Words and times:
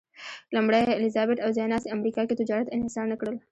لومړۍ 0.55 0.83
الیزابت 0.97 1.37
او 1.41 1.49
ځایناستي 1.57 1.89
امریکا 1.95 2.21
کې 2.27 2.39
تجارت 2.41 2.67
انحصار 2.75 3.05
نه 3.11 3.15
کړل. 3.21 3.35